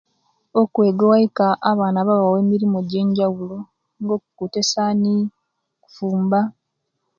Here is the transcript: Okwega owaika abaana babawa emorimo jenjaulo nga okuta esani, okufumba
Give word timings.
Okwega 0.61 1.01
owaika 1.05 1.47
abaana 1.69 1.99
babawa 2.07 2.37
emorimo 2.43 2.77
jenjaulo 2.89 3.57
nga 4.01 4.13
okuta 4.17 4.57
esani, 4.63 5.15
okufumba 5.75 6.39